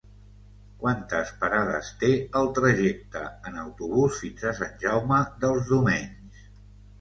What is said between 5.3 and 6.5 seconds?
dels Domenys?